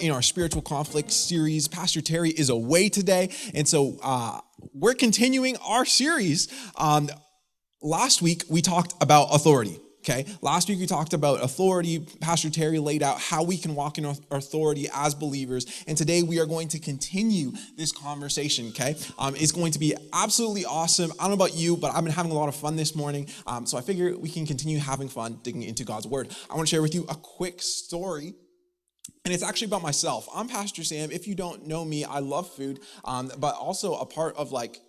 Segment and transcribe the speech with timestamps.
[0.00, 1.68] in our spiritual conflict series.
[1.68, 4.40] Pastor Terry is away today, and so uh,
[4.72, 6.48] we're continuing our series.
[6.76, 7.08] Um,
[7.82, 9.78] last week we talked about authority.
[10.00, 11.98] Okay, last week we talked about authority.
[12.20, 16.38] Pastor Terry laid out how we can walk in authority as believers, and today we
[16.38, 18.68] are going to continue this conversation.
[18.68, 21.12] Okay, um, it's going to be absolutely awesome.
[21.18, 23.28] I don't know about you, but I've been having a lot of fun this morning,
[23.46, 26.34] um, so I figure we can continue having fun digging into God's Word.
[26.48, 28.34] I want to share with you a quick story
[29.28, 30.26] and it's actually about myself.
[30.34, 31.10] I'm Pastor Sam.
[31.10, 34.80] If you don't know me, I love food, um, but also a part of like,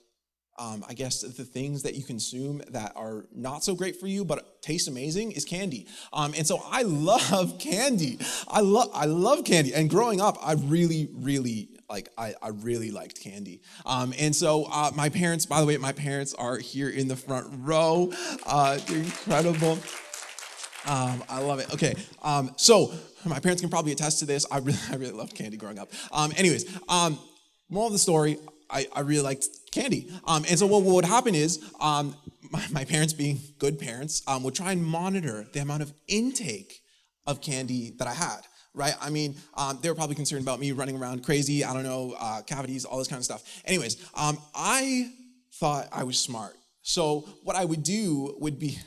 [0.57, 4.23] um, I guess the things that you consume that are not so great for you
[4.23, 5.88] but taste amazing is candy.
[6.13, 8.17] Um, and so I love candy.
[8.47, 9.73] I love I love candy.
[9.73, 13.61] And growing up, I really, really like I, I really liked candy.
[13.85, 17.17] Um, and so uh, my parents, by the way, my parents are here in the
[17.17, 18.13] front row.
[18.45, 19.80] Uh, they're incredible.
[20.85, 21.73] Um, I love it.
[21.73, 22.94] Okay, um, so
[23.25, 24.45] my parents can probably attest to this.
[24.52, 25.89] I really, I really loved candy growing up.
[26.11, 27.19] Um, anyways, um,
[27.69, 28.38] moral of the story,
[28.69, 30.11] I, I really liked candy.
[30.25, 32.16] Um, and so what, what would happen is um,
[32.52, 36.81] my, my, parents, being good parents, um, would try and monitor the amount of intake
[37.25, 38.41] of candy that I had.
[38.75, 38.94] Right?
[39.02, 41.66] I mean, um, they were probably concerned about me running around crazy.
[41.66, 43.61] I don't know, uh, cavities, all this kind of stuff.
[43.66, 45.11] Anyways, I
[45.55, 46.53] thought I was smart.
[46.81, 48.77] So what I would do would be,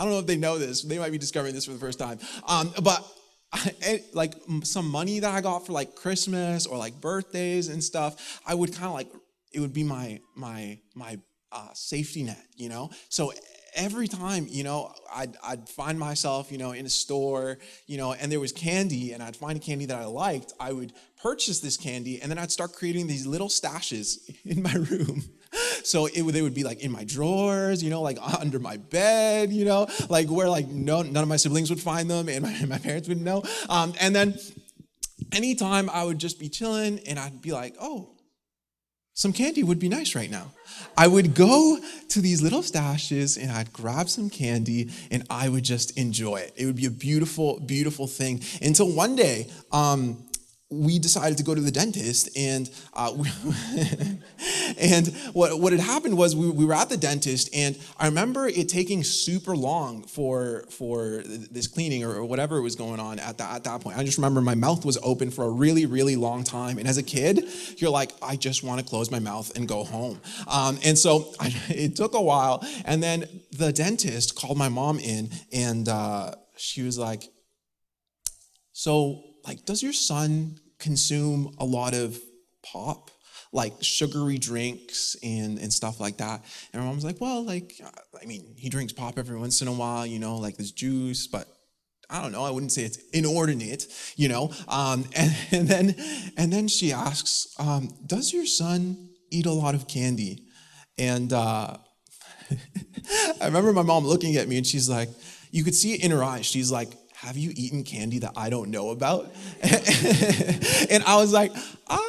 [0.00, 0.80] I don't know if they know this.
[0.80, 2.18] They might be discovering this for the first time.
[2.48, 3.06] Um, but
[3.52, 8.40] I, like some money that I got for like Christmas or like birthdays and stuff,
[8.46, 9.08] I would kind of like
[9.52, 11.18] it would be my my my
[11.52, 12.88] uh, safety net, you know.
[13.10, 13.34] So
[13.74, 18.14] every time, you know, I'd, I'd find myself, you know, in a store, you know,
[18.14, 20.54] and there was candy, and I'd find a candy that I liked.
[20.58, 24.72] I would purchase this candy, and then I'd start creating these little stashes in my
[24.72, 25.24] room
[25.84, 29.52] so it they would be like in my drawers, you know, like under my bed,
[29.52, 32.64] you know, like where like no, none of my siblings would find them and my,
[32.68, 33.42] my parents wouldn't know.
[33.68, 34.38] Um, and then
[35.32, 38.10] anytime I would just be chilling and I'd be like, oh,
[39.14, 40.52] some candy would be nice right now.
[40.96, 41.78] I would go
[42.08, 46.54] to these little stashes and I'd grab some candy and I would just enjoy it.
[46.56, 50.24] It would be a beautiful, beautiful thing until one day, um,
[50.72, 53.12] we decided to go to the dentist and uh,
[54.78, 58.46] and what, what had happened was we, we were at the dentist and i remember
[58.46, 63.56] it taking super long for for this cleaning or, whatever was going on at that,
[63.56, 63.96] at that point.
[63.98, 66.78] I just remember my mouth was open for a really really long time.
[66.78, 67.48] And as a kid
[67.78, 70.20] you're like i just want to close my mouth and go home.
[70.46, 72.64] Um, and so I, it took a while.
[72.84, 77.24] And then the dentist called my mom in and uh, she was like
[78.72, 82.18] so like, does your son consume a lot of
[82.62, 83.10] pop?
[83.52, 86.44] like sugary drinks and, and stuff like that.
[86.72, 87.80] And my mom's like, well, like,
[88.20, 91.26] I mean, he drinks pop every once in a while, you know, like this juice,
[91.26, 91.48] but
[92.08, 93.86] I don't know, I wouldn't say it's inordinate,
[94.16, 94.52] you know.
[94.68, 95.94] Um, and, and then
[96.36, 100.46] and then she asks, um, does your son eat a lot of candy?
[100.98, 101.76] And uh,
[103.40, 105.08] I remember my mom looking at me and she's like,
[105.50, 106.46] you could see it in her eyes.
[106.46, 109.30] She's like, have you eaten candy that I don't know about?
[109.62, 111.52] and I was like,
[111.88, 112.00] ah,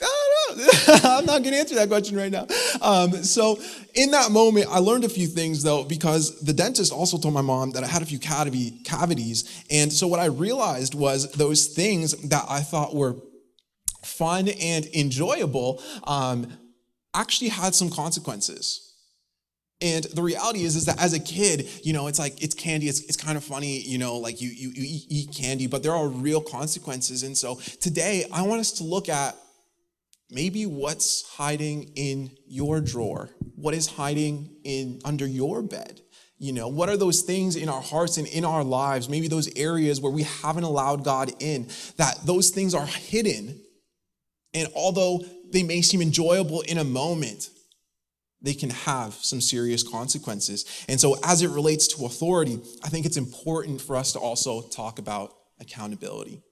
[1.04, 2.46] I'm not going to answer that question right now.
[2.80, 3.58] Um, so,
[3.94, 7.42] in that moment, I learned a few things though, because the dentist also told my
[7.42, 9.64] mom that I had a few cavity, cavities.
[9.70, 13.16] And so, what I realized was those things that I thought were
[14.02, 16.46] fun and enjoyable um,
[17.12, 18.87] actually had some consequences.
[19.80, 22.88] And the reality is, is that as a kid, you know, it's like it's candy.
[22.88, 25.94] It's, it's kind of funny, you know, like you, you you eat candy, but there
[25.94, 27.22] are real consequences.
[27.22, 29.36] And so today, I want us to look at
[30.30, 36.00] maybe what's hiding in your drawer, what is hiding in under your bed.
[36.40, 39.08] You know, what are those things in our hearts and in our lives?
[39.08, 41.68] Maybe those areas where we haven't allowed God in.
[41.96, 43.60] That those things are hidden,
[44.54, 47.50] and although they may seem enjoyable in a moment,
[48.40, 50.84] they can have some serious consequences.
[50.88, 54.62] And so, as it relates to authority, I think it's important for us to also
[54.68, 56.42] talk about accountability.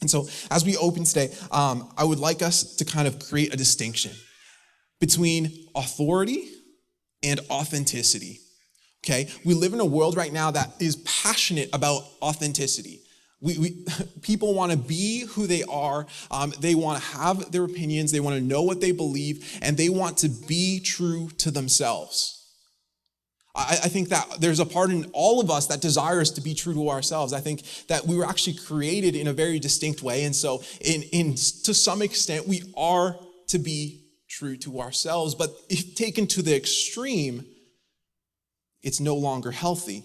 [0.00, 3.54] And so, as we open today, um, I would like us to kind of create
[3.54, 4.12] a distinction
[4.98, 6.48] between authority
[7.22, 8.40] and authenticity.
[9.04, 9.28] Okay?
[9.44, 13.00] We live in a world right now that is passionate about authenticity.
[13.40, 13.84] We, we,
[14.22, 16.06] people want to be who they are.
[16.30, 18.12] Um, they want to have their opinions.
[18.12, 22.36] They want to know what they believe, and they want to be true to themselves.
[23.54, 26.54] I, I think that there's a part in all of us that desires to be
[26.54, 27.32] true to ourselves.
[27.32, 31.02] I think that we were actually created in a very distinct way, and so in,
[31.12, 33.16] in to some extent, we are
[33.48, 35.34] to be true to ourselves.
[35.34, 37.44] But if taken to the extreme,
[38.82, 40.04] it's no longer healthy.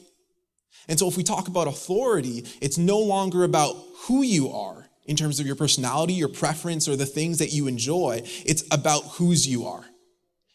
[0.88, 3.76] And so, if we talk about authority, it's no longer about
[4.08, 7.68] who you are, in terms of your personality, your preference, or the things that you
[7.68, 8.22] enjoy.
[8.46, 9.86] It's about whose you are.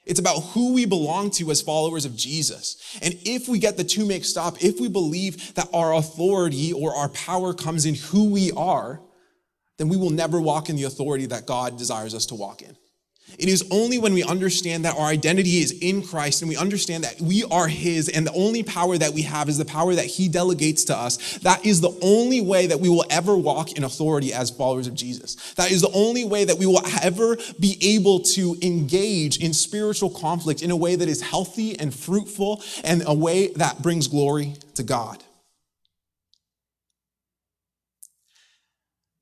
[0.07, 2.99] It's about who we belong to as followers of Jesus.
[3.01, 6.95] And if we get the two mixed up, if we believe that our authority or
[6.95, 9.01] our power comes in who we are,
[9.79, 12.77] then we will never walk in the authority that God desires us to walk in.
[13.39, 17.05] It is only when we understand that our identity is in Christ and we understand
[17.05, 20.07] that we are His and the only power that we have is the power that
[20.07, 21.39] He delegates to us.
[21.39, 24.95] That is the only way that we will ever walk in authority as followers of
[24.95, 25.55] Jesus.
[25.55, 30.11] That is the only way that we will ever be able to engage in spiritual
[30.11, 34.55] conflict in a way that is healthy and fruitful and a way that brings glory
[34.75, 35.23] to God.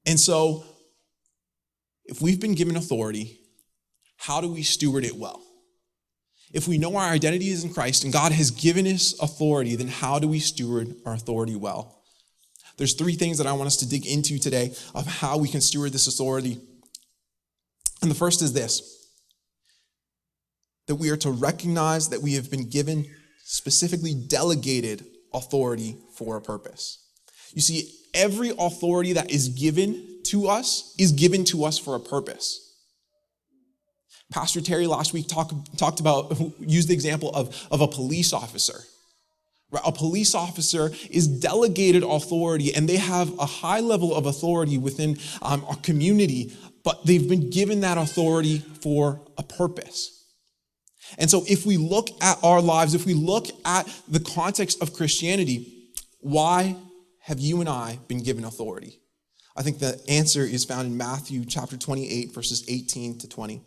[0.06, 0.64] And so,
[2.06, 3.38] if we've been given authority,
[4.18, 5.42] how do we steward it well?
[6.52, 9.88] If we know our identity is in Christ and God has given us authority, then
[9.88, 12.02] how do we steward our authority well?
[12.76, 15.60] There's three things that I want us to dig into today of how we can
[15.60, 16.58] steward this authority.
[18.02, 18.94] And the first is this
[20.86, 23.04] that we are to recognize that we have been given
[23.44, 25.04] specifically delegated
[25.34, 27.04] authority for a purpose.
[27.52, 32.00] You see, every authority that is given to us is given to us for a
[32.00, 32.67] purpose.
[34.30, 38.80] Pastor Terry last week talk, talked about, used the example of, of a police officer.
[39.84, 45.18] A police officer is delegated authority and they have a high level of authority within
[45.42, 46.54] um, our community,
[46.84, 50.14] but they've been given that authority for a purpose.
[51.18, 54.92] And so, if we look at our lives, if we look at the context of
[54.92, 55.88] Christianity,
[56.20, 56.76] why
[57.20, 59.00] have you and I been given authority?
[59.56, 63.62] I think the answer is found in Matthew chapter 28, verses 18 to 20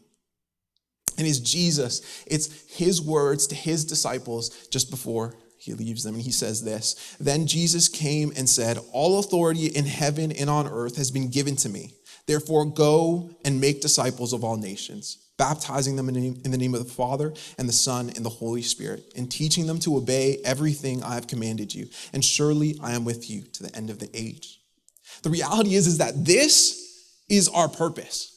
[1.18, 2.24] and it's Jesus.
[2.28, 6.16] It's his words to his disciples just before he leaves them.
[6.16, 10.68] And he says this Then Jesus came and said, All authority in heaven and on
[10.68, 11.94] earth has been given to me.
[12.28, 16.94] Therefore, go and make disciples of all nations, baptizing them in the name of the
[16.94, 21.16] Father and the Son and the Holy Spirit, and teaching them to obey everything I
[21.16, 21.88] have commanded you.
[22.14, 24.60] And surely I am with you to the end of the age.
[25.24, 28.31] The reality is, is that this is our purpose.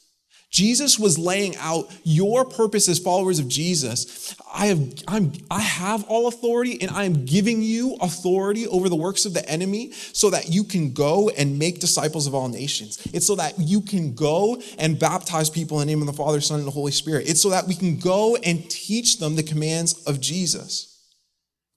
[0.54, 4.36] Jesus was laying out your purpose as followers of Jesus.
[4.54, 8.94] I have, I'm, I have all authority and I am giving you authority over the
[8.94, 13.04] works of the enemy so that you can go and make disciples of all nations.
[13.12, 16.40] It's so that you can go and baptize people in the name of the Father,
[16.40, 17.28] Son, and the Holy Spirit.
[17.28, 21.04] It's so that we can go and teach them the commands of Jesus.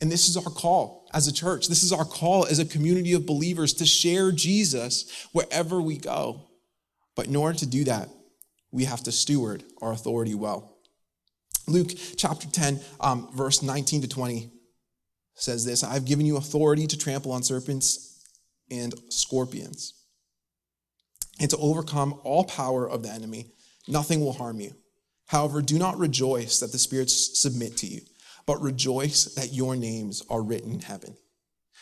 [0.02, 1.68] And this is our call as a church.
[1.68, 6.44] This is our call as a community of believers to share Jesus wherever we go.
[7.16, 8.10] But in order to do that,
[8.72, 10.78] we have to steward our authority well.
[11.68, 14.52] Luke chapter 10, um, verse 19 to 20
[15.36, 18.26] says this I've given you authority to trample on serpents
[18.70, 19.94] and scorpions,
[21.40, 23.52] and to overcome all power of the enemy.
[23.88, 24.76] Nothing will harm you.
[25.28, 28.02] However, do not rejoice that the spirits submit to you,
[28.46, 31.16] but rejoice that your names are written in heaven.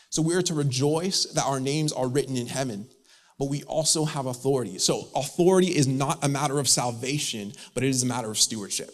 [0.10, 2.88] So we are to rejoice that our names are written in heaven
[3.38, 4.78] but we also have authority.
[4.78, 8.92] So, authority is not a matter of salvation, but it is a matter of stewardship.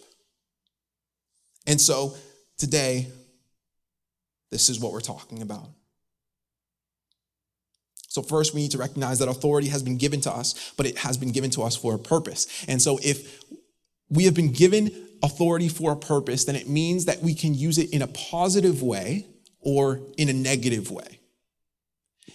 [1.68, 2.16] And so,
[2.58, 3.08] today,
[4.50, 5.70] this is what we're talking about.
[8.08, 10.98] So, first, we need to recognize that authority has been given to us, but it
[10.98, 12.66] has been given to us for a purpose.
[12.68, 13.42] And so, if
[14.10, 14.90] we have been given
[15.24, 18.82] authority for a purpose, then it means that we can use it in a positive
[18.82, 19.28] way
[19.62, 21.21] or in a negative way.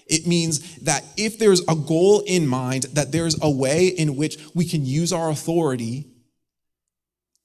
[0.07, 4.39] It means that if there's a goal in mind, that there's a way in which
[4.55, 6.07] we can use our authority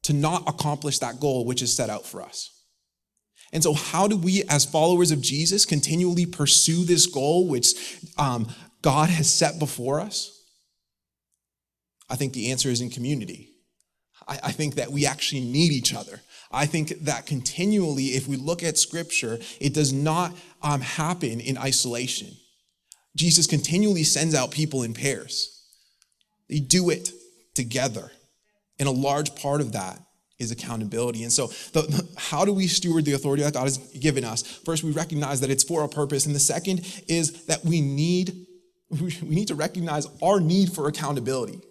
[0.03, 2.51] to not accomplish that goal which is set out for us.
[3.53, 8.47] And so, how do we, as followers of Jesus, continually pursue this goal which um,
[8.81, 10.37] God has set before us?
[12.09, 13.49] I think the answer is in community.
[14.27, 16.21] I, I think that we actually need each other.
[16.51, 21.57] I think that continually, if we look at scripture, it does not um, happen in
[21.57, 22.35] isolation.
[23.15, 25.65] Jesus continually sends out people in pairs.
[26.49, 27.11] They do it
[27.53, 28.11] together.
[28.79, 29.99] And a large part of that
[30.39, 31.23] is accountability.
[31.23, 34.41] And so, the, how do we steward the authority that God has given us?
[34.41, 36.25] First, we recognize that it's for a purpose.
[36.25, 38.47] And the second is that we need,
[38.89, 41.61] we need to recognize our need for accountability.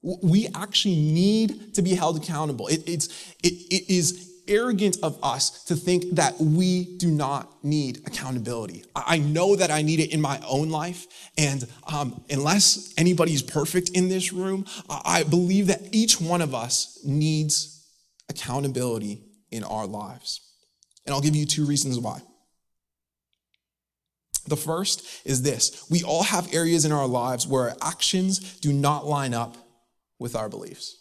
[0.00, 2.68] We actually need to be held accountable.
[2.68, 3.08] It, it's,
[3.42, 8.84] it, it is arrogant of us to think that we do not need accountability.
[8.94, 11.06] I know that I need it in my own life.
[11.36, 16.98] And um, unless anybody's perfect in this room, I believe that each one of us
[17.04, 17.86] needs
[18.28, 20.40] accountability in our lives.
[21.06, 22.20] And I'll give you two reasons why.
[24.46, 28.72] The first is this we all have areas in our lives where our actions do
[28.72, 29.56] not line up
[30.18, 30.97] with our beliefs.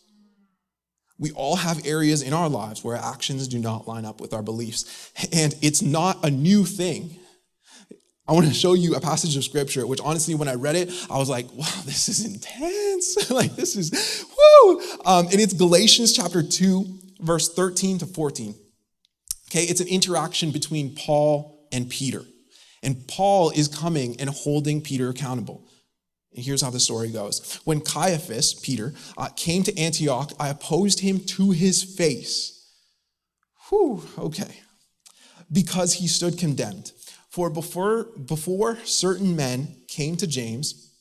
[1.19, 4.43] We all have areas in our lives where actions do not line up with our
[4.43, 5.11] beliefs.
[5.33, 7.19] And it's not a new thing.
[8.27, 10.91] I want to show you a passage of scripture, which honestly, when I read it,
[11.09, 13.31] I was like, wow, this is intense.
[13.31, 14.81] like, this is, woo.
[15.05, 16.85] Um, and it's Galatians chapter 2,
[17.21, 18.53] verse 13 to 14.
[19.49, 22.23] Okay, it's an interaction between Paul and Peter.
[22.83, 25.65] And Paul is coming and holding Peter accountable.
[26.37, 27.59] And here's how the story goes.
[27.65, 32.63] When Cephas, Peter, uh, came to Antioch, I opposed him to his face.
[33.67, 34.61] Whew, okay.
[35.51, 36.91] Because he stood condemned.
[37.31, 40.93] For before, before certain men came to James,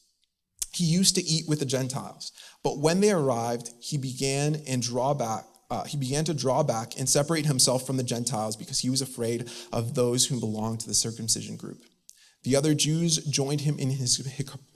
[0.73, 2.33] he used to eat with the Gentiles.
[2.64, 5.45] But when they arrived, he began and draw back.
[5.69, 9.02] Uh, he began to draw back and separate himself from the Gentiles because he was
[9.02, 11.85] afraid of those who belonged to the circumcision group.
[12.46, 14.24] The other Jews joined him in his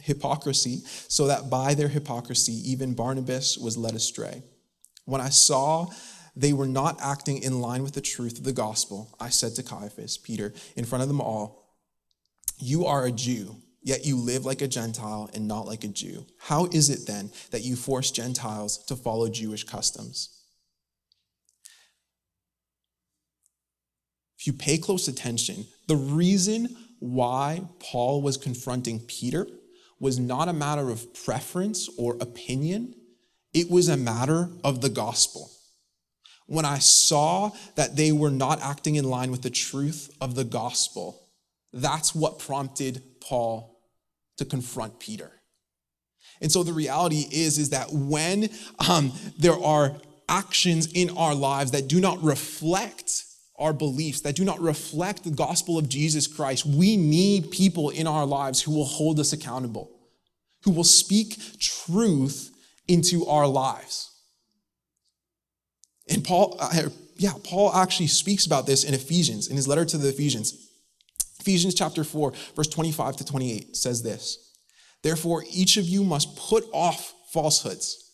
[0.03, 4.43] hypocrisy, so that by their hypocrisy, even Barnabas was led astray.
[5.05, 5.87] When I saw
[6.35, 9.63] they were not acting in line with the truth of the gospel, I said to
[9.63, 11.77] Cephas, Peter, in front of them all,
[12.59, 16.27] You are a Jew, yet you live like a Gentile and not like a Jew.
[16.41, 20.43] How is it then that you force Gentiles to follow Jewish customs?
[24.41, 29.47] If you pay close attention, the reason why Paul was confronting Peter
[29.99, 32.95] was not a matter of preference or opinion,
[33.53, 35.51] it was a matter of the gospel.
[36.47, 40.45] When I saw that they were not acting in line with the truth of the
[40.45, 41.29] gospel,
[41.73, 43.81] that's what prompted Paul
[44.39, 45.31] to confront Peter.
[46.41, 48.49] And so the reality is, is that when
[48.89, 49.97] um, there are
[50.29, 53.10] actions in our lives that do not reflect
[53.61, 58.07] our beliefs, that do not reflect the gospel of Jesus Christ, we need people in
[58.07, 59.91] our lives who will hold us accountable,
[60.65, 62.51] who will speak truth
[62.89, 64.11] into our lives.
[66.09, 69.99] And Paul, uh, yeah, Paul actually speaks about this in Ephesians, in his letter to
[69.99, 70.69] the Ephesians.
[71.39, 74.53] Ephesians chapter 4, verse 25 to 28 says this
[75.03, 78.11] Therefore, each of you must put off falsehoods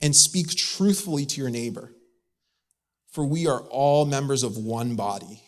[0.00, 1.92] and speak truthfully to your neighbor
[3.10, 5.42] for we are all members of one body.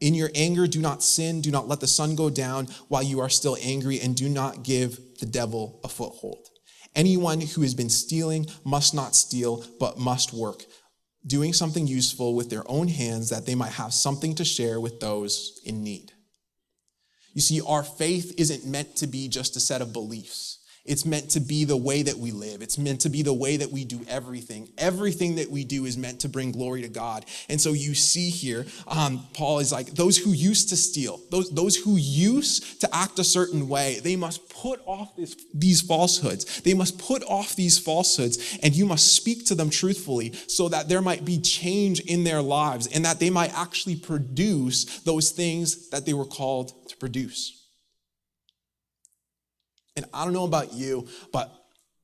[0.00, 1.40] In your anger, do not sin.
[1.40, 4.62] Do not let the sun go down while you are still angry, and do not
[4.62, 6.46] give the devil a foothold.
[6.94, 10.64] Anyone who has been stealing must not steal, but must work,
[11.26, 15.00] doing something useful with their own hands that they might have something to share with
[15.00, 16.12] those in need.
[17.34, 20.57] You see, our faith isn't meant to be just a set of beliefs.
[20.88, 22.62] It's meant to be the way that we live.
[22.62, 24.68] It's meant to be the way that we do everything.
[24.78, 27.26] Everything that we do is meant to bring glory to God.
[27.48, 31.50] And so you see here, um, Paul is like, those who used to steal, those,
[31.50, 36.62] those who used to act a certain way, they must put off this, these falsehoods.
[36.62, 40.88] They must put off these falsehoods, and you must speak to them truthfully so that
[40.88, 45.90] there might be change in their lives and that they might actually produce those things
[45.90, 47.67] that they were called to produce.
[49.98, 51.52] And I don't know about you, but,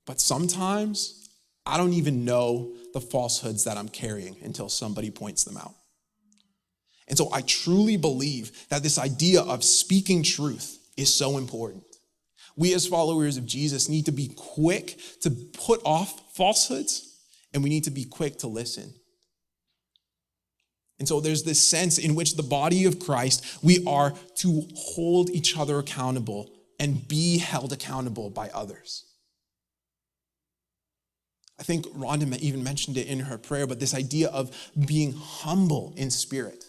[0.05, 1.29] but sometimes
[1.65, 5.77] I don't even know the falsehoods that I'm carrying until somebody points them out.
[7.07, 11.85] And so I truly believe that this idea of speaking truth is so important.
[12.57, 17.17] We, as followers of Jesus, need to be quick to put off falsehoods
[17.53, 18.93] and we need to be quick to listen.
[20.99, 25.31] And so there's this sense in which the body of Christ, we are to hold
[25.31, 26.51] each other accountable
[26.85, 29.07] and be held accountable by others.
[31.59, 34.55] I think Rhonda even mentioned it in her prayer, but this idea of
[34.87, 36.63] being humble in spirit.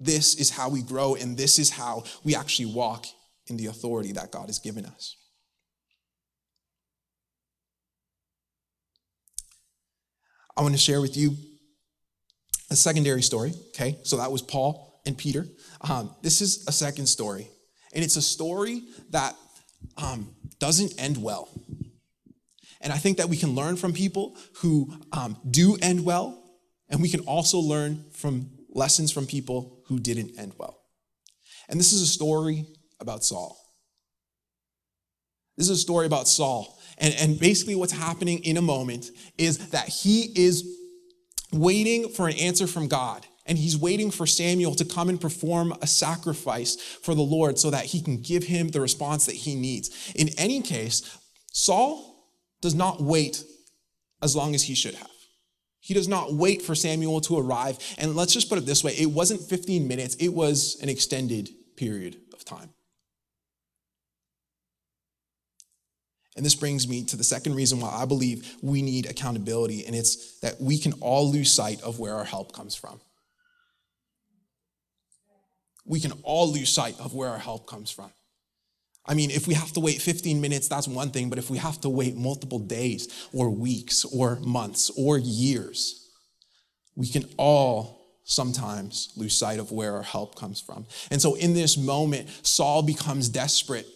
[0.00, 3.06] This is how we grow, and this is how we actually walk
[3.46, 5.14] in the authority that God has given us.
[10.56, 11.36] I want to share with you
[12.70, 13.98] a secondary story, okay?
[14.02, 15.46] So that was Paul and Peter.
[15.80, 17.48] Um, this is a second story
[17.94, 19.36] and it's a story that
[19.96, 21.48] um, doesn't end well.
[22.80, 26.42] And I think that we can learn from people who um, do end well,
[26.88, 30.78] and we can also learn from lessons from people who didn't end well.
[31.68, 32.66] And this is a story
[33.00, 33.56] about Saul.
[35.56, 36.78] This is a story about Saul.
[36.98, 40.64] And, and basically, what's happening in a moment is that he is
[41.52, 45.72] waiting for an answer from God and he's waiting for Samuel to come and perform
[45.80, 49.54] a sacrifice for the Lord so that he can give him the response that he
[49.54, 50.12] needs.
[50.14, 51.18] In any case,
[51.52, 52.26] Saul
[52.60, 53.42] does not wait
[54.22, 55.10] as long as he should have.
[55.80, 57.78] He does not wait for Samuel to arrive.
[57.96, 61.48] And let's just put it this way it wasn't 15 minutes, it was an extended
[61.76, 62.68] period of time.
[66.36, 69.96] And this brings me to the second reason why I believe we need accountability, and
[69.96, 73.00] it's that we can all lose sight of where our help comes from.
[75.84, 78.10] We can all lose sight of where our help comes from.
[79.06, 81.56] I mean, if we have to wait 15 minutes, that's one thing, but if we
[81.58, 86.10] have to wait multiple days or weeks or months or years,
[86.94, 90.84] we can all sometimes lose sight of where our help comes from.
[91.10, 93.86] And so in this moment, Saul becomes desperate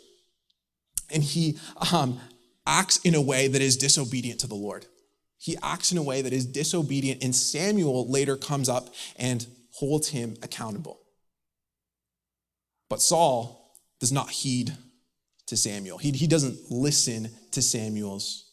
[1.13, 1.59] and he
[1.93, 2.19] um,
[2.67, 4.87] acts in a way that is disobedient to the Lord.
[5.39, 10.09] He acts in a way that is disobedient, and Samuel later comes up and holds
[10.09, 11.02] him accountable.
[12.93, 14.77] But Saul does not heed
[15.47, 15.97] to Samuel.
[15.97, 18.51] He, he doesn't listen to Samuel's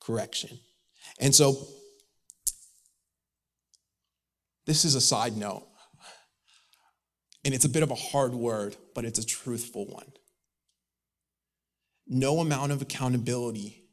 [0.00, 0.58] correction.
[1.20, 1.68] And so,
[4.66, 5.68] this is a side note.
[7.44, 10.10] And it's a bit of a hard word, but it's a truthful one.
[12.08, 13.84] No amount of accountability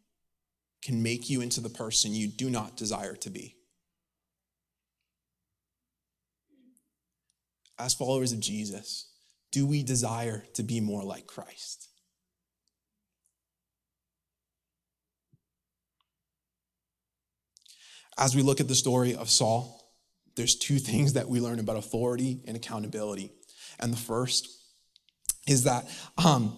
[0.82, 3.58] can make you into the person you do not desire to be.
[7.78, 9.14] As followers of Jesus,
[9.52, 11.90] do we desire to be more like Christ?
[18.18, 19.78] As we look at the story of Saul,
[20.36, 23.32] there's two things that we learn about authority and accountability.
[23.80, 24.50] And the first
[25.48, 25.86] is that
[26.18, 26.58] um,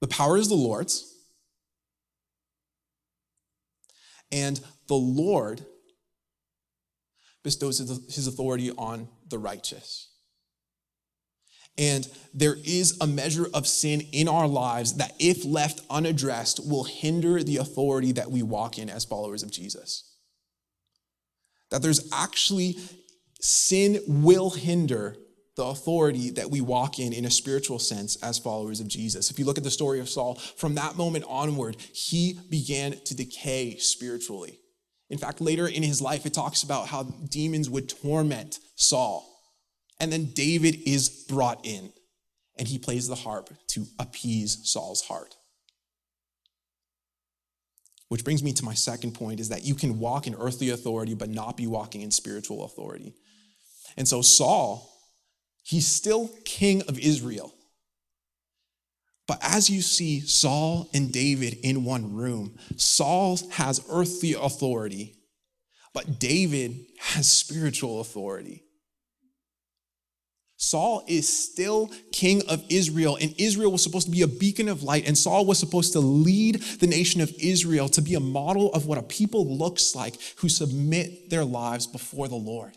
[0.00, 1.08] the power is the Lord's,
[4.30, 5.64] and the Lord
[7.42, 10.11] bestows his authority on the righteous.
[11.78, 16.84] And there is a measure of sin in our lives that, if left unaddressed, will
[16.84, 20.12] hinder the authority that we walk in as followers of Jesus
[21.72, 22.76] that there's actually
[23.40, 25.16] sin will hinder
[25.56, 29.30] the authority that we walk in in a spiritual sense as followers of Jesus.
[29.30, 33.14] If you look at the story of Saul, from that moment onward, he began to
[33.14, 34.60] decay spiritually.
[35.10, 39.28] In fact, later in his life, it talks about how demons would torment Saul.
[40.02, 41.92] And then David is brought in,
[42.58, 45.36] and he plays the harp to appease Saul's heart.
[48.08, 51.14] Which brings me to my second point is that you can walk in earthly authority,
[51.14, 53.14] but not be walking in spiritual authority.
[53.96, 54.90] And so Saul,
[55.62, 57.54] he's still king of Israel.
[59.28, 65.14] But as you see Saul and David in one room, Saul has earthly authority,
[65.94, 68.64] but David has spiritual authority.
[70.62, 74.84] Saul is still king of Israel, and Israel was supposed to be a beacon of
[74.84, 78.72] light, and Saul was supposed to lead the nation of Israel to be a model
[78.72, 82.74] of what a people looks like who submit their lives before the Lord.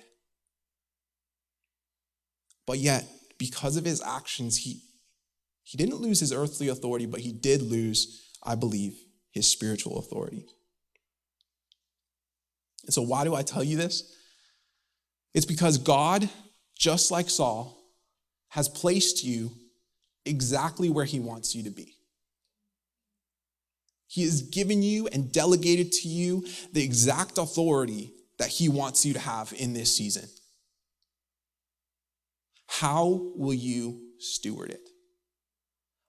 [2.66, 3.06] But yet,
[3.38, 4.82] because of his actions, he,
[5.62, 8.98] he didn't lose his earthly authority, but he did lose, I believe,
[9.32, 10.48] his spiritual authority.
[12.86, 14.12] And so, why do I tell you this?
[15.36, 16.28] It's because God
[16.78, 17.78] just like Saul,
[18.50, 19.52] has placed you
[20.26, 21.96] exactly where he wants you to be.
[24.08, 29.14] He has given you and delegated to you the exact authority that he wants you
[29.14, 30.28] to have in this season.
[32.68, 34.88] How will you steward it?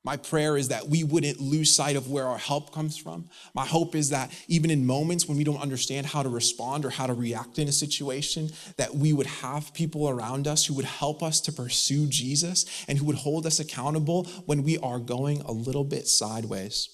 [0.07, 3.29] My prayer is that we wouldn't lose sight of where our help comes from.
[3.55, 6.91] My hope is that even in moments when we don't understand how to respond or
[6.91, 10.85] how to react in a situation, that we would have people around us who would
[10.85, 15.41] help us to pursue Jesus and who would hold us accountable when we are going
[15.41, 16.89] a little bit sideways.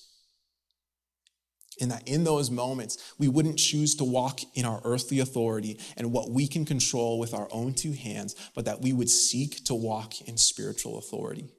[1.82, 6.12] And that in those moments, we wouldn't choose to walk in our earthly authority and
[6.12, 9.74] what we can control with our own two hands, but that we would seek to
[9.74, 11.50] walk in spiritual authority.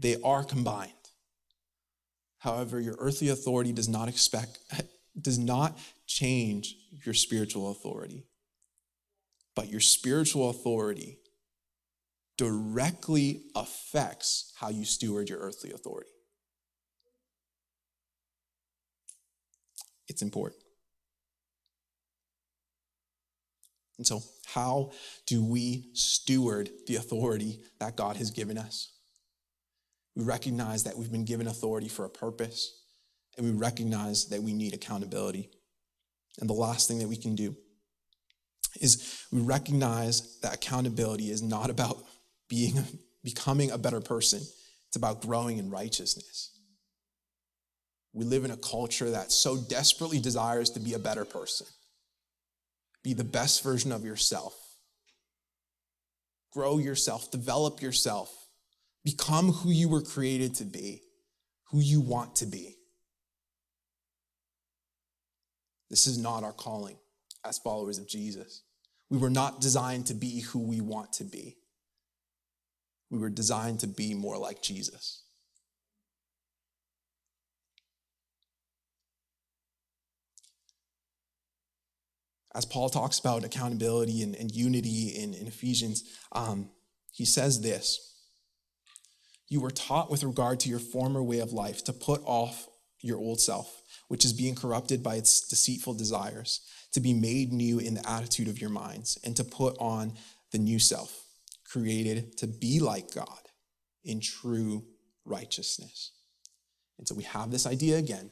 [0.00, 0.92] They are combined.
[2.38, 4.58] However, your earthly authority does not expect
[5.20, 8.24] does not change your spiritual authority.
[9.54, 11.18] But your spiritual authority
[12.38, 16.10] directly affects how you steward your earthly authority.
[20.08, 20.62] It's important.
[23.98, 24.92] And so, how
[25.26, 28.92] do we steward the authority that God has given us?
[30.16, 32.82] We recognize that we've been given authority for a purpose,
[33.36, 35.50] and we recognize that we need accountability.
[36.40, 37.56] And the last thing that we can do
[38.80, 41.98] is we recognize that accountability is not about
[42.48, 42.74] being
[43.22, 44.40] becoming a better person.
[44.88, 46.50] It's about growing in righteousness.
[48.12, 51.66] We live in a culture that so desperately desires to be a better person.
[53.02, 54.54] be the best version of yourself.
[56.52, 58.39] Grow yourself, develop yourself,
[59.04, 61.02] become who you were created to be,
[61.70, 62.76] who you want to be.
[65.88, 66.96] This is not our calling
[67.44, 68.62] as followers of Jesus.
[69.08, 71.56] We were not designed to be who we want to be.
[73.10, 75.24] We were designed to be more like Jesus.
[82.54, 86.70] As Paul talks about accountability and, and unity in, in Ephesians, um,
[87.12, 88.09] he says this
[89.50, 92.68] You were taught with regard to your former way of life to put off
[93.00, 96.60] your old self, which is being corrupted by its deceitful desires,
[96.92, 100.12] to be made new in the attitude of your minds, and to put on
[100.52, 101.24] the new self,
[101.64, 103.40] created to be like God
[104.04, 104.84] in true
[105.24, 106.12] righteousness.
[106.98, 108.30] And so we have this idea again.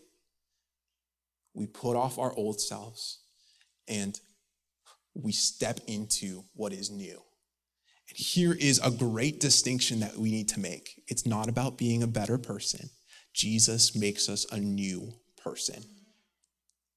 [1.55, 3.23] We put off our old selves
[3.89, 4.19] and
[5.15, 7.21] we step into what is new.
[8.09, 12.03] And here is a great distinction that we need to make it's not about being
[12.03, 12.91] a better person,
[13.35, 15.83] Jesus makes us a new person.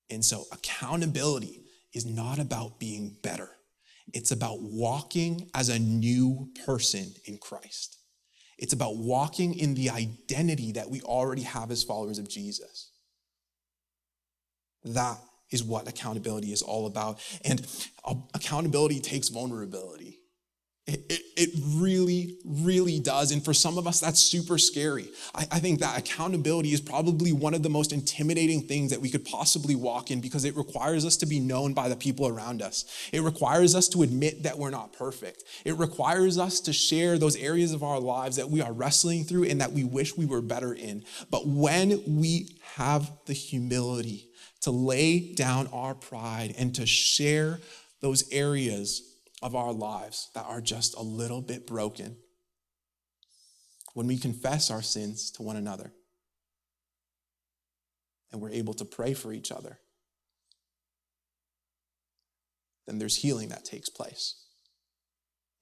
[0.10, 1.62] And so accountability
[1.94, 3.50] is not about being better.
[4.14, 7.98] It's about walking as a new person in Christ.
[8.58, 12.92] It's about walking in the identity that we already have as followers of Jesus.
[14.84, 15.18] That
[15.50, 17.20] is what accountability is all about.
[17.46, 17.66] And
[18.06, 20.01] uh, accountability takes vulnerability.
[20.94, 23.32] It, it, really, really does.
[23.32, 25.10] And for some of us, that's super scary.
[25.34, 29.10] I, I think that accountability is probably one of the most intimidating things that we
[29.10, 32.62] could possibly walk in because it requires us to be known by the people around
[32.62, 32.86] us.
[33.14, 35.44] It requires us to admit that we're not perfect.
[35.66, 39.46] It requires us to share those areas of our lives that we are wrestling through
[39.46, 41.04] and that we wish we were better in.
[41.30, 44.30] But when we have the humility
[44.62, 47.60] to lay down our pride and to share
[48.02, 49.11] those areas
[49.42, 52.18] of our lives that are just a little bit broken.
[53.94, 55.92] When we confess our sins to one another
[58.32, 59.80] and we're able to pray for each other,
[62.88, 64.46] then there's healing that takes place.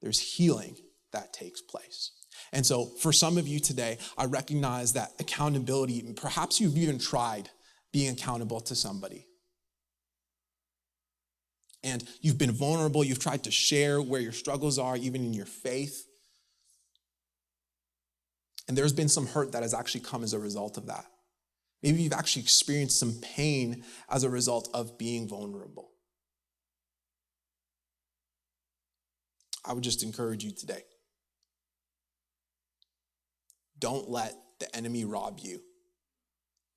[0.01, 0.77] There's healing
[1.11, 2.11] that takes place.
[2.53, 7.49] And so, for some of you today, I recognize that accountability, perhaps you've even tried
[7.91, 9.25] being accountable to somebody
[11.83, 15.45] and you've been vulnerable, you've tried to share where your struggles are, even in your
[15.45, 16.05] faith.
[18.67, 21.05] And there's been some hurt that has actually come as a result of that.
[21.81, 25.89] Maybe you've actually experienced some pain as a result of being vulnerable.
[29.65, 30.83] I would just encourage you today
[33.77, 35.61] don't let the enemy rob you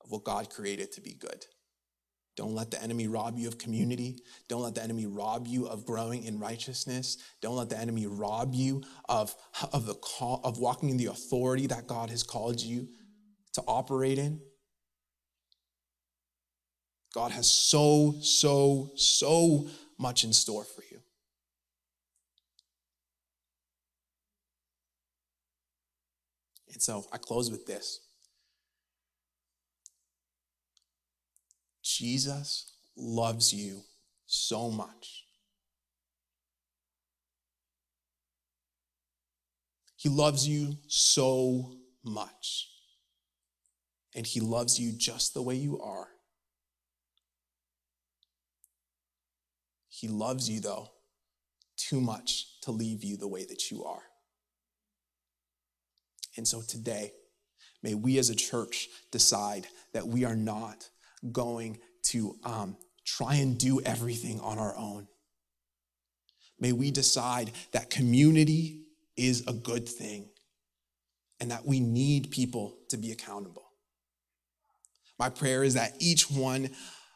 [0.05, 1.45] of what God created to be good.
[2.37, 4.19] Don't let the enemy rob you of community.
[4.49, 7.19] Don't let the enemy rob you of growing in righteousness.
[7.43, 9.35] Don't let the enemy rob you of,
[9.73, 12.89] of the call of walking in the authority that God has called you
[13.53, 14.41] to operate in.
[17.15, 19.69] God has so, so, so
[19.99, 21.01] much in store for you.
[26.73, 28.01] And so I close with this.
[31.99, 33.83] Jesus loves you
[34.27, 35.25] so much.
[39.97, 41.75] He loves you so
[42.05, 42.69] much.
[44.15, 46.09] And He loves you just the way you are.
[49.89, 50.91] He loves you, though,
[51.77, 54.03] too much to leave you the way that you are.
[56.37, 57.13] And so today,
[57.83, 60.89] may we as a church decide that we are not
[61.31, 65.07] going to um, try and do everything on our own.
[66.59, 68.83] May we decide that community
[69.17, 70.29] is a good thing
[71.41, 73.65] and that we need people to be accountable.
[75.19, 76.71] My prayer is that each one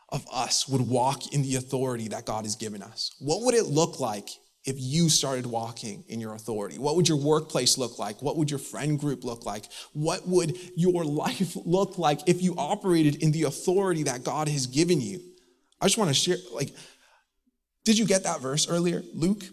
[0.09, 3.15] of us would walk in the authority that God has given us.
[3.19, 4.29] What would it look like
[4.67, 6.79] if you started walking in your authority?
[6.79, 8.21] What would your workplace look like?
[8.21, 9.67] What would your friend group look like?
[9.93, 14.67] What would your life look like if you operated in the authority that God has
[14.67, 15.21] given you?
[15.81, 16.75] I just want to share, like,
[17.85, 19.03] did you get that verse earlier?
[19.15, 19.45] Luke?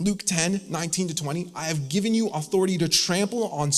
[0.00, 1.52] Luke 10, 19 to 20.
[1.54, 3.70] I have given you authority to trample on,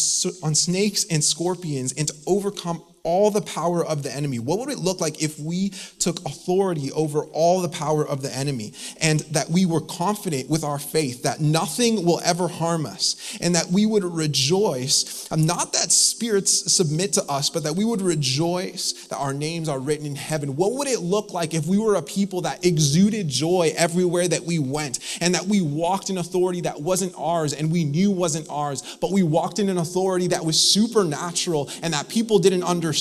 [0.43, 4.41] on snakes and scorpions and to overcome all the power of the enemy?
[4.41, 8.37] What would it look like if we took authority over all the power of the
[8.37, 13.39] enemy and that we were confident with our faith that nothing will ever harm us
[13.41, 17.85] and that we would rejoice, um, not that spirits submit to us, but that we
[17.85, 20.57] would rejoice that our names are written in heaven?
[20.57, 24.43] What would it look like if we were a people that exuded joy everywhere that
[24.43, 28.49] we went and that we walked in authority that wasn't ours and we knew wasn't
[28.51, 32.96] ours, but we walked in an authority that was supernatural and that people didn't understand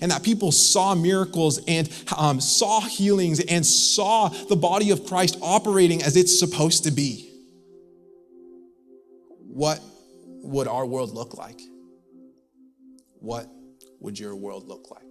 [0.00, 5.38] and that people saw miracles and um, saw healings and saw the body of Christ
[5.42, 7.28] operating as it's supposed to be?
[9.48, 9.80] What
[10.42, 11.60] would our world look like?
[13.20, 13.46] What
[14.00, 15.02] would your world look like?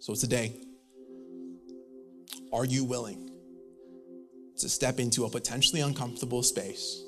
[0.00, 0.54] So today,
[2.52, 3.30] are you willing
[4.58, 7.02] to step into a potentially uncomfortable space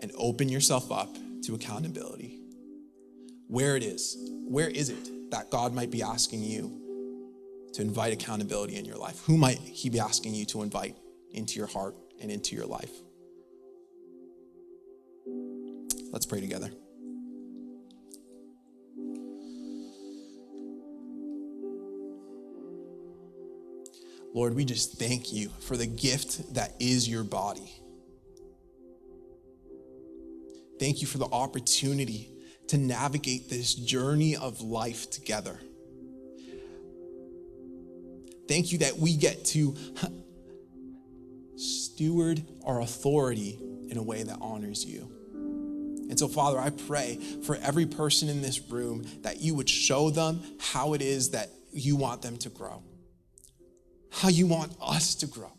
[0.00, 2.39] and open yourself up to accountability?
[3.50, 8.76] Where it is, where is it that God might be asking you to invite accountability
[8.76, 9.24] in your life?
[9.24, 10.96] Who might He be asking you to invite
[11.32, 12.92] into your heart and into your life?
[16.12, 16.70] Let's pray together.
[24.32, 27.82] Lord, we just thank you for the gift that is your body.
[30.78, 32.36] Thank you for the opportunity
[32.70, 35.58] to navigate this journey of life together.
[38.48, 39.76] Thank you that we get to
[41.56, 45.12] steward our authority in a way that honors you.
[46.10, 50.10] And so, Father, I pray for every person in this room that you would show
[50.10, 52.82] them how it is that you want them to grow
[54.10, 55.52] how you want us to grow.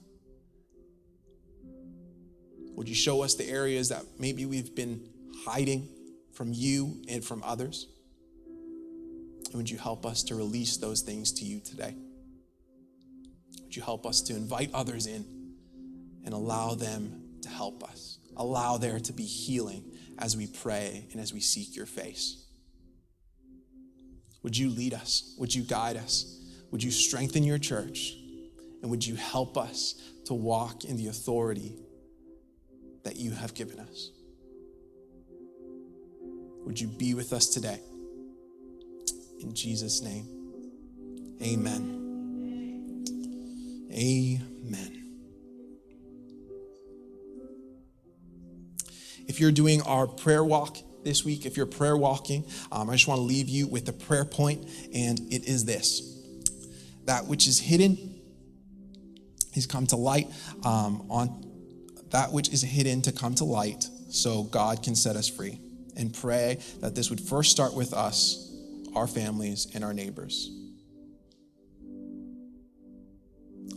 [2.76, 5.08] Would you show us the areas that maybe we've been
[5.46, 5.88] hiding
[6.42, 7.86] from you and from others?
[9.46, 11.94] And would you help us to release those things to you today?
[13.62, 15.24] Would you help us to invite others in
[16.26, 18.18] and allow them to help us?
[18.36, 19.84] Allow there to be healing
[20.18, 22.44] as we pray and as we seek your face.
[24.42, 25.36] Would you lead us?
[25.38, 26.42] Would you guide us?
[26.72, 28.16] Would you strengthen your church?
[28.82, 29.94] And would you help us
[30.26, 31.78] to walk in the authority
[33.04, 34.10] that you have given us?
[36.72, 37.82] Would you be with us today?
[39.42, 40.26] In Jesus' name,
[41.44, 43.04] amen.
[43.92, 45.04] Amen.
[49.28, 53.06] If you're doing our prayer walk this week, if you're prayer walking, um, I just
[53.06, 56.24] want to leave you with a prayer point, and it is this
[57.04, 58.22] that which is hidden
[59.52, 60.30] He's come to light
[60.64, 61.52] um, on
[62.12, 65.60] that which is hidden to come to light so God can set us free.
[65.96, 68.54] And pray that this would first start with us,
[68.96, 70.50] our families, and our neighbors.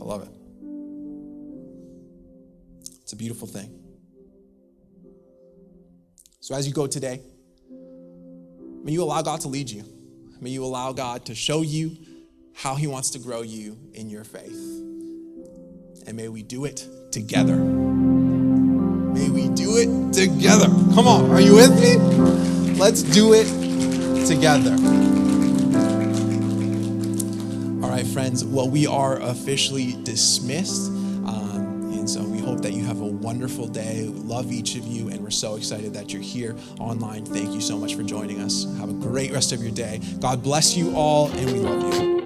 [0.00, 0.28] I love it.
[3.02, 3.70] It's a beautiful thing.
[6.40, 7.20] So as you go today,
[8.82, 9.84] may you allow God to lead you.
[10.40, 11.96] May you allow God to show you
[12.54, 14.84] how He wants to grow you in your faith
[16.06, 18.13] and may we do it together.
[19.76, 20.66] It together.
[20.94, 21.96] Come on, are you with me?
[22.74, 23.46] Let's do it
[24.24, 24.70] together.
[27.82, 28.44] All right, friends.
[28.44, 30.90] Well, we are officially dismissed.
[30.90, 34.08] Um, and so we hope that you have a wonderful day.
[34.08, 37.24] We love each of you, and we're so excited that you're here online.
[37.24, 38.66] Thank you so much for joining us.
[38.78, 40.00] Have a great rest of your day.
[40.20, 42.23] God bless you all, and we love you.